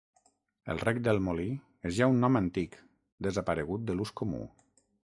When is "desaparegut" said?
3.29-3.89